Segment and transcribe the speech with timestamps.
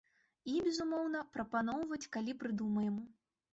[0.53, 3.01] І, безумоўна, прапаноўваць, калі прыдумаем.